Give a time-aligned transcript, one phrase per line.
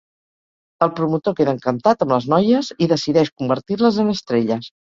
[0.85, 4.75] El promotor queda encantat amb les noies i decideix convertir-les en estrelles.